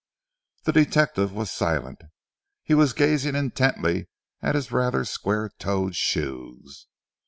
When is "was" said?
1.31-1.51, 2.73-2.93